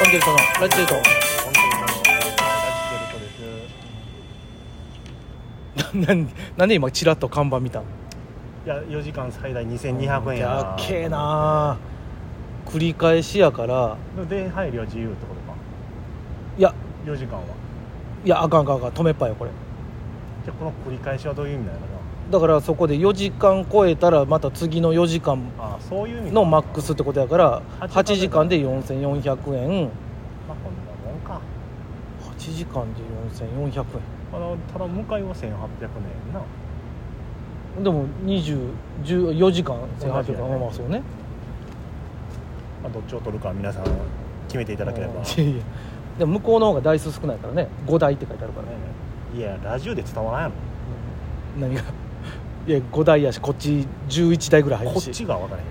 [0.00, 0.94] コンチェルトのラジチェルト。
[5.94, 7.84] なんなんで今チラッと看板見たの？
[8.64, 10.46] いや4時間最大2200円や。
[10.48, 11.76] なやっけえな
[12.64, 13.98] 繰り返しやから。
[14.26, 15.58] で入りは自由ってことか。
[16.56, 16.74] いや。
[17.04, 17.42] 4時間は。
[18.24, 18.90] いやあかんあかんあかん。
[18.92, 19.50] 止めっぱよこれ。
[20.46, 21.78] じゃあこの繰り返しはどういう意味なの？
[21.80, 21.84] か
[22.30, 25.42] だからそこで4時間超えたらまた次の4時間
[26.32, 29.90] のマックスってことやから8 8時間で4400円。
[30.48, 31.40] まあこんなもんか。
[32.38, 33.02] 8時間で
[33.34, 33.84] 4400円。
[34.72, 35.60] ただ向かいは1800円や
[37.76, 37.82] な。
[37.82, 40.12] でも24時間1800円。
[40.12, 40.48] 同じやね。
[40.48, 41.02] まあまあそうね。
[42.82, 43.84] まあ、どっちを取るか皆さん
[44.48, 45.62] 決めていただければ、ね、いやいや。
[46.18, 47.68] でも向こうの方が台数少ないからね。
[47.86, 48.68] 5台って書いてあるから。
[48.68, 48.72] ね。
[49.36, 50.56] いやラジオで伝わらんや
[51.58, 51.82] 何が？
[52.70, 55.66] いや5台やしこっち11台ぐらい入ろこっちが分からへん。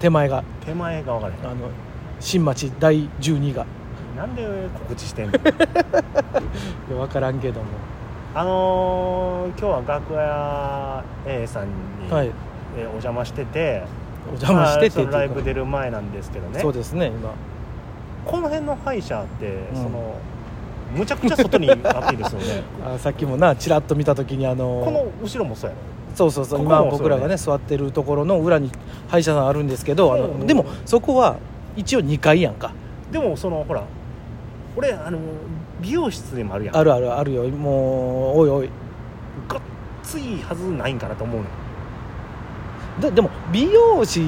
[0.00, 0.42] 手前が。
[0.66, 1.50] 手前が分からへん。
[1.52, 1.70] あの
[2.18, 3.64] 新町第12が。
[4.16, 4.44] なんで
[4.76, 5.38] 告知してんの？
[5.38, 7.66] いや分からんけども。
[8.34, 12.32] あのー、今日は楽屋 A さんに、はい。
[12.76, 13.84] えーお邪魔してて。
[14.26, 16.54] お邪魔しててまあそのライブ出る前なんですけどね。
[16.54, 17.30] かそうですね今。
[18.26, 19.82] この辺の歯医者って、うん。
[19.84, 20.16] その
[20.96, 22.64] むちゃくちゃ外にアピールするね。
[22.84, 25.82] あさっきもなちらっと見た時にあのこの後ろもそうやろ
[26.14, 26.60] そうそうそう。
[26.60, 28.70] 今僕らがね座ってるところの裏に
[29.08, 31.36] 歯医者さんあるんですけどあうんのでもそこは
[31.76, 32.72] 一応2階やんか。
[33.10, 33.84] でもそのほら
[34.76, 35.18] 俺あの
[35.80, 36.76] 美容室でもあるやん。
[36.76, 37.48] あるあるあるよ。
[37.48, 38.68] もうおいおい。
[39.48, 39.60] がっ
[40.02, 41.46] ついはずないんかなと思うの
[43.00, 44.22] ででも美容師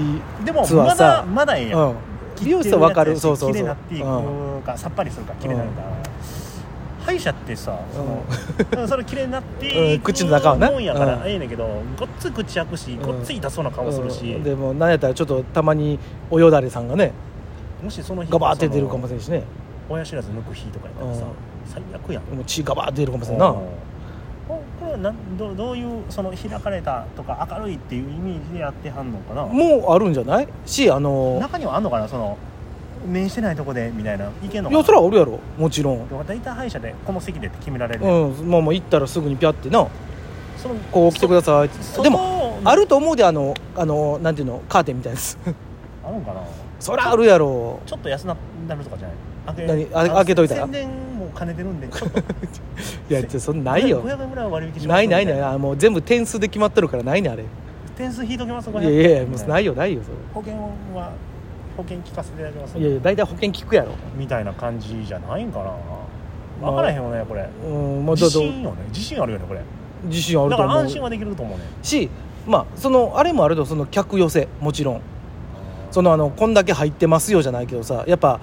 [0.44, 1.94] でもまださまだええやん、うん。
[2.42, 3.18] 美容師は分かる。
[3.18, 3.52] そうそうそう。
[3.52, 5.82] 綺麗になっていくか、さっぱりするか綺麗になるか、
[7.04, 8.24] 歯医者ってさその、
[8.82, 8.88] うん。
[8.88, 11.26] それ綺麗になって口の中はねもんやから、うん。
[11.26, 13.02] ええねんけどごっつい口開くし、ん。
[13.02, 14.42] ごっつい痛そうな顔するし、うん。
[14.42, 15.98] でもなんやったらちょっとたまに
[16.30, 17.12] およだれさんがね
[17.82, 19.42] もしその日ガバーって出るかもしれれんしね。
[19.88, 21.26] 親知らず抜く日とかやったらさ、う
[21.66, 22.22] 最悪やん。
[22.24, 23.54] もう血ガバーって出るかもしれんな。
[24.46, 25.36] これはなん。
[25.36, 32.38] どどういうその開かれたとか明るいっていうイメージでやってはんのかなもうあるんじゃないしあの中にはあんのかなその
[33.06, 35.38] 面してないとこでみたいないけんのいやそれはおるやろ。
[35.58, 36.08] もちろん。
[36.26, 39.86] 大体歯医者でこの席でって決められる、うんまあまあ行ったらすぐにピャってな。
[40.56, 41.82] そのこう来てくださいって。
[41.82, 45.36] そでも外あると思うであのあのなんていうのカーテンみたいなやつ。
[46.04, 46.40] あるんかな？
[46.80, 47.80] そりゃあるやろ。
[47.86, 48.36] ちょっと安な
[48.68, 49.08] なるとかじゃ
[49.52, 49.66] ない？
[49.66, 49.86] 何？
[49.94, 50.54] ああ開けといた？
[50.54, 50.88] ら宣伝
[51.18, 51.86] も兼ねてるんで
[53.10, 54.02] いやそんなないよ。
[54.02, 55.42] 500円ぐらいは割引しますないないない。
[55.42, 57.42] あもう全部点数で決まってるからないねあれ。
[57.42, 57.46] い
[57.96, 60.54] 点数引いときますやいやいやもうないよないよそ保険
[60.94, 61.12] は
[61.76, 62.74] 保険聞かせていただきます。
[62.74, 63.92] れいやいや大体保険聞くやろ。
[64.16, 65.64] みたいな感じじゃないんかな。
[66.62, 67.48] まあ分からへんよねこれ。
[67.64, 68.76] うんまあ自信よね。
[68.88, 69.60] 自信あるよねこれ。
[70.04, 70.74] 自信あるだと思う。
[70.76, 72.10] から安心はできると思うねし
[72.46, 75.00] まあそのあれもあるとその客寄せもちろん。
[75.90, 78.40] そのあのこんだけ入ってますよじゃないけどさやっぱ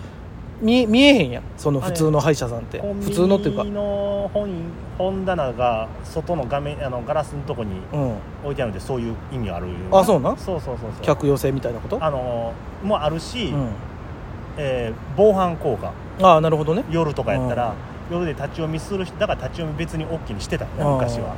[0.61, 1.43] 見見えへんやん。
[1.57, 2.79] その普通の歯医者さんって。
[3.01, 3.63] 普通のっていうか。
[3.63, 4.49] の本
[4.97, 8.15] 本棚が外の画面あのガラスのとこにうん。
[8.43, 10.37] 置いてあるんでそういう意味あるよあそうなん？
[10.37, 11.03] そうそうそうそう。
[11.03, 11.97] 客寄せみたいなこと？
[12.03, 13.69] あのもあるし、うん。
[14.57, 15.91] えー防犯効果。
[16.21, 16.83] ああなるほどね。
[16.91, 17.73] 夜とかやったら、
[18.11, 21.35] 夜で立ち読みする人だから立ち読み別に OK にしてたよねあー昔は。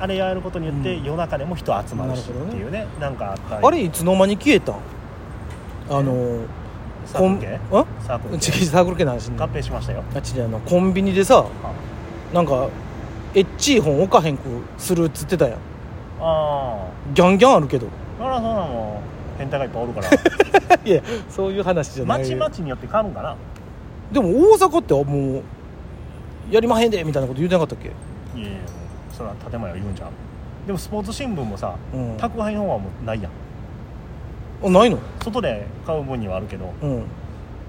[0.00, 1.04] あれやることによって、うん。
[1.04, 4.76] 夜中でも人集まるしなるほどねっていうねなんかあったあれいつの間に消えたん？
[5.90, 6.46] あの
[7.06, 7.60] サークル系？
[7.72, 8.52] あサークル系。
[8.52, 9.36] サークル系の話ね。
[9.38, 10.02] 合併しましたよ。
[10.14, 11.44] あ違うあのコンビニでさ
[12.32, 12.68] なんか
[13.34, 14.42] エッチい本置かへんく
[14.78, 15.58] するっつってたやん。
[16.20, 17.86] あギャンギャンあるけど。
[18.20, 19.02] あだからそんなも
[19.36, 20.08] う変態がいっぱいおるから。
[20.84, 22.18] いやそういう話じゃない。
[22.20, 23.36] まちまちによって変わるんかな。
[24.12, 25.42] でも大阪ってもう
[26.50, 27.88] やりまへんでみたいなこと言うてなかったっけ？
[28.38, 30.08] いやいやもうそれは建前は言うんじゃん
[30.66, 32.16] でもスポーツ新聞もさ、うん。
[32.18, 33.32] 宅配の方はもうないやん
[34.64, 34.98] あないの？
[35.22, 37.02] 外で買う分にはあるけどうん。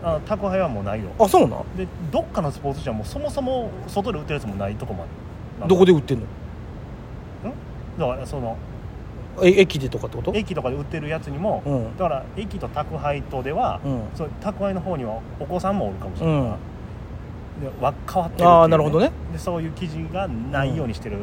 [0.03, 1.09] あ宅配はもうないよ。
[1.19, 1.77] あそうなん？
[1.77, 5.03] でどっかのスポーツじゃもうそもそも外で売ってるやつもないとこも
[5.59, 5.69] ある。
[5.69, 6.25] どこでで売ってんの？
[7.97, 8.57] だからその
[9.41, 10.33] え駅でとかってこと？
[10.35, 11.97] 駅とかで売ってるやつにも、うん。
[11.97, 14.01] だから駅と宅配とでは、うん。
[14.15, 16.57] そう宅配の方にはお子さんもおるかもしれないか
[17.63, 19.11] ら、でわ変わってるっていうあーなるほどね。
[19.33, 21.17] でそういう記事がないようにしてる、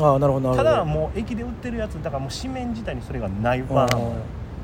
[0.00, 0.70] ああなるほどなるほど。
[0.70, 4.14] ただもう駅で売ってるやつだからもう紙面自体にそれがない場合なの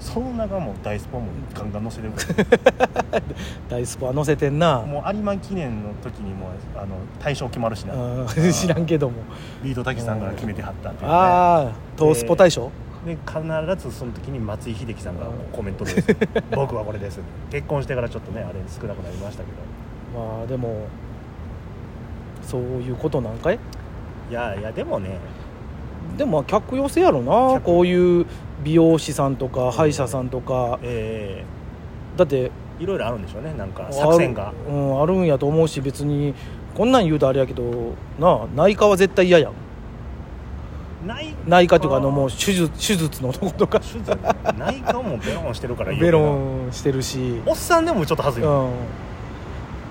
[0.05, 3.21] その中も大スポもガンガン載せてるか
[3.71, 4.73] 大スコア載せてんな。
[4.73, 7.95] らもう有馬記念の時にもあの大賞決まるしな。
[8.53, 9.15] 知らんけども。
[9.63, 11.11] ビートたけしさんが決めてはったっていう。
[11.11, 12.71] ねああトースポ大賞？
[13.07, 16.17] で必ずその時に松井秀喜さんがコメントです
[16.55, 17.21] 「僕はこれです」
[17.51, 19.51] 結婚してからちょっとねあれ少なくなりましたけ
[20.15, 20.19] ど。
[20.37, 20.87] まあでも
[22.43, 23.59] そういうことなんかい？
[24.31, 25.19] いやいやでもね
[26.17, 28.27] でもまあ客寄せやろな客こういう
[28.63, 30.79] 美容師さんとか歯医者さんとか。
[30.83, 31.45] え
[32.17, 34.53] だってーいろいろあるんでしょうねなんか作戦が。
[34.69, 36.35] うん、あるんやと思うし別に
[36.77, 39.53] こんなん言うとあれやけどなあ内科は絶対嫌やん。
[41.07, 43.81] 内内科というかあのもう手術手術のとことか。
[43.81, 44.11] 手術
[44.57, 46.21] 内科もベロンしてるからベなロ
[46.69, 48.71] ンしてるし、おっさんでもちょっとはずいよ、うん、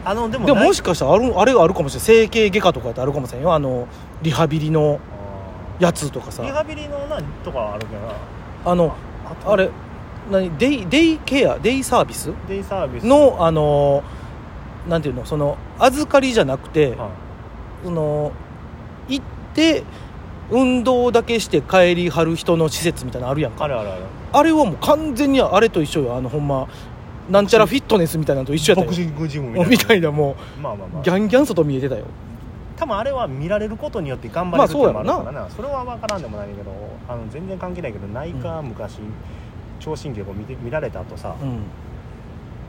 [0.05, 3.53] あのでもでももしかかしたらあるあれがあるかもしれない整形外科とかってあるかもしれんよ。
[3.53, 3.87] あの
[4.23, 4.99] リハビリの
[5.79, 8.13] やつとかリさハビリのなとかはあるけどな。
[8.65, 9.69] あのあとあれ
[10.31, 10.57] 何？
[10.57, 11.57] デイデイケア？
[11.59, 12.31] デイサービス？
[12.47, 13.05] デイサービス。
[13.05, 14.03] のあの
[14.87, 15.25] なんていうの？
[15.25, 17.09] その預かりじゃなくてはい。
[17.85, 18.31] その
[19.09, 19.83] 行って
[20.49, 23.65] 運動だけして帰りはる人の施設みたいなのあるやんか。
[23.65, 24.03] あるあるある。
[24.31, 26.15] あれはもう完全にあれと一緒よ。
[26.15, 26.67] あのほんま
[27.29, 28.85] なんちゃらフィットネスみたいなのと一緒やったよ。
[28.85, 30.11] ボクシングジムみたいな。
[30.11, 31.01] もうみたいなもまあまあまあ。
[31.01, 32.05] うギャンギャン外見えてたよ
[32.77, 36.71] 多分あれは見られることによって頑張れるってもあるまあそうやからな,、それは分からんでもないけど
[37.07, 38.99] あの全然関係ないけど内科昔、
[39.79, 41.59] 聴診器を見て見られた後さ、うん。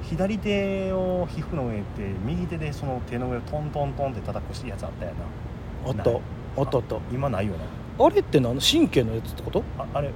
[0.02, 5.90] 左手を皮膚の上って右手でその手の上をトントントンって叩くやつあったよな。
[5.90, 7.54] あったあったあった今ないよ
[7.98, 8.04] な。
[8.04, 8.60] あれって何？
[8.60, 9.62] 神経のやつってこと？
[9.78, 10.12] ああれん？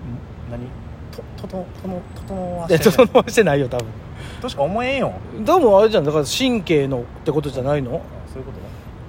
[0.51, 0.67] 何？
[1.11, 3.87] ととととの整わ整わしてないよ多分。
[4.43, 6.05] としか思えんよでもあれじゃん。
[6.05, 7.97] だから神経のってことじゃないの？
[7.97, 8.01] あ
[8.31, 8.67] そういうことだ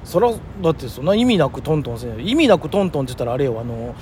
[0.10, 3.94] そらだってそんな意味なくトントンせん意味なくトントンって言ったらあれよあの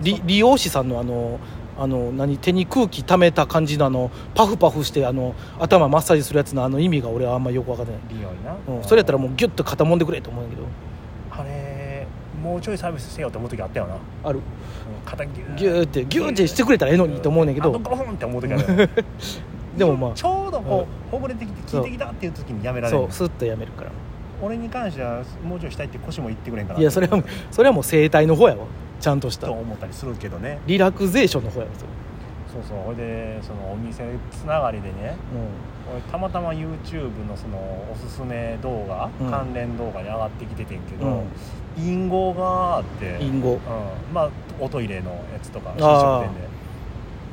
[0.00, 1.38] 理理容師さんのあの
[1.78, 10.66] あの何手に空気溜めた感じのあのパフパフしてあの頭マッサージするやつのあの意味が俺はあんまよく分かってない、美容にな、うん、それやったらもうギュッと肩もんでくれと思うんやけど。
[11.30, 12.06] あれ
[12.42, 13.96] もうちょいサービスせよって思う時あったよな。
[14.24, 14.40] ある。
[15.04, 17.68] 肩ギュギューってギューってしてくれたらええのにと思うねんけど。
[17.68, 18.90] あと5分って思う時ある
[19.76, 20.12] でもまあ。
[20.14, 22.98] ちょうどこうほぐれてきて効いてきたっていう時にやめられる。
[22.98, 23.90] そうスッとやめるから
[24.42, 28.66] 俺に関してはもうちょいしたいって腰も言ってくれんかないやそれはもうそれはもう整体の方やわ。
[29.00, 29.46] ちゃんとした。
[29.46, 30.60] と思ったりするけどね。
[30.66, 31.88] リラクゼーションの方やわそれ。
[32.52, 32.78] そうそう。
[32.84, 35.16] ほいでそのお店つながりでね。
[35.92, 37.56] 俺たまたま YouTube のその
[37.92, 39.30] おすすめ動画、うん。
[39.30, 41.84] 関連動画に上がってきててんけど、うん。
[41.84, 43.18] 隠語があって。
[43.20, 43.58] 隠語うん、
[44.12, 44.30] まあ
[44.60, 46.48] おトイレのやつとか飲食店で、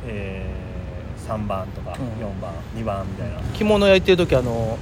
[0.08, 2.24] えー、3番とかうん。
[2.24, 3.40] 4番、2番みたいな。
[3.54, 4.78] 着物焼いてる時あの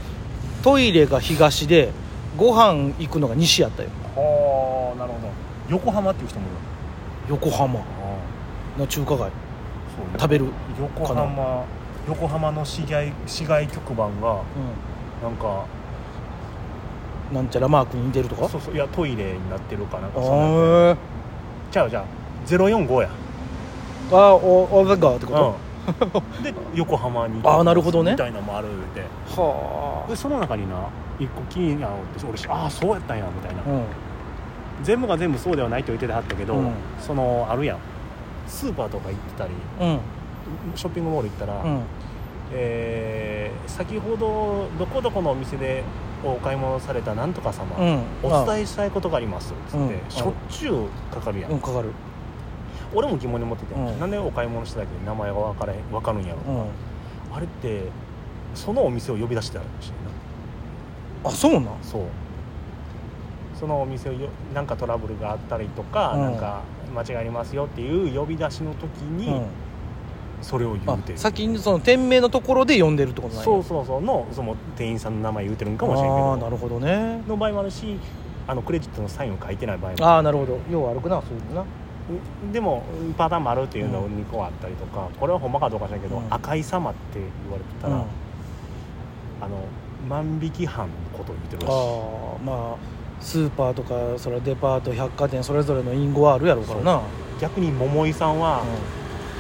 [0.63, 1.91] トイレが東で
[2.37, 3.89] ご飯行くのが西やったよ。
[4.15, 5.27] はあなるほど。
[5.69, 6.55] 横浜っていう人もいる。
[7.29, 7.81] 横浜。
[8.77, 9.31] の中華街。
[10.19, 10.45] 食べる。
[10.79, 11.65] 横浜
[12.07, 14.35] 横浜の市街市街局番がう
[15.23, 15.65] なんか
[17.31, 18.47] んなんちゃらマークに似てるとか？
[18.47, 18.75] そうそう。
[18.75, 20.97] いやトイレになってるかなんあかそんなんー
[21.71, 22.05] ちゃうじゃあ
[22.47, 23.09] 045や。
[24.11, 25.53] あおおだがってこと、うん、
[26.43, 28.11] で横浜にあーなるほどね。
[28.11, 30.75] みたいなのもあるではでその中にな
[31.19, 33.83] 一個気になるって俺ああそうやったんやみたいな、あうん。
[34.83, 36.71] 全部が全部そうではないと言っててはったけど、うん。
[36.99, 37.77] そのあるやん。
[38.47, 39.51] スーパーとか行ってたり
[39.81, 39.99] うん。
[40.75, 41.81] ショッピングモール行ったら、うん。
[42.53, 45.83] えー先ほどどこどこのお店で
[46.23, 48.01] お買い物されたなんとか様、うん。
[48.23, 50.09] お伝えしたいことがありますっつって、うん。
[50.09, 51.89] しょっちゅうかかるやんかかる
[52.93, 53.99] 俺も疑問に思ってて、うん。
[53.99, 54.97] なんでお買い物しただけ？
[54.97, 56.57] で名前が分からへん分かるんやろ、う
[57.31, 57.35] ん。
[57.35, 57.83] あれって
[58.55, 60.05] そのお店を呼び出してあるかもしれん
[61.23, 61.29] な。
[61.29, 61.63] あそうなん？
[61.83, 62.01] そう。
[63.59, 66.21] そのお店をよなんかトラブルがあったりとか、うん。
[66.21, 66.61] なんか
[66.95, 69.45] 間違いありますよっていう呼び出しの時にうん。
[70.39, 73.43] それを言あうてる、先にその店名のところで呼んでるってことなんや。
[73.43, 76.25] そうそうそうのその店員さんの名前言うてるんかもしれんけど。
[76.27, 77.23] ああなるほどね。
[77.27, 77.97] の場合もあるし
[78.47, 80.05] あのクレジットのサインを書いてない場合も。
[80.05, 80.59] ああなるほど。
[80.71, 81.61] よう歩くなそういうのな。
[81.61, 81.67] うん
[82.51, 82.83] でも
[83.17, 86.27] パターンもあるっていうの2個あったりとか、これはほんまかどうか知らんけど、うん。
[86.29, 88.01] 赤い様って言われてたら、うん。
[89.41, 89.63] あの
[90.07, 91.75] 万引き犯のことを言ってるらしい。
[91.75, 91.79] あ
[92.37, 92.75] あまあ
[93.19, 97.01] スーパーとかそれはデパート百貨店それぞれの隠語はあるやろうからな。
[97.41, 98.63] 逆に桃井さんは、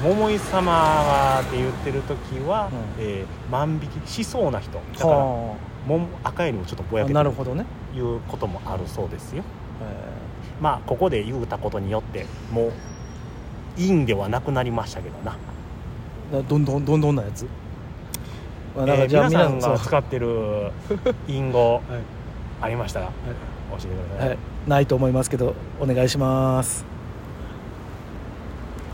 [0.03, 2.69] 桃井様はって言ってる時は、
[2.99, 3.03] うん。
[3.03, 4.73] えー万引きしそうな人。
[4.73, 5.55] だうんからは
[5.87, 9.43] も赤よりもちょっとぼやあけてるなるほどね、ということもあるそうですよ。
[9.81, 10.26] え
[10.61, 12.73] まあここで言うたことによってもう
[13.77, 15.37] いいんではなくなりましたけどな、
[16.43, 17.45] どんどんどんどんなやつ、
[18.75, 19.79] まあ、だかえーらじゃあ皆さんが。
[19.79, 20.71] 使ってる
[21.27, 21.81] 隠語はい。
[22.61, 23.11] ありましたら教
[23.77, 24.37] えてください、はい、
[24.67, 26.96] ないと思いますけどお願いします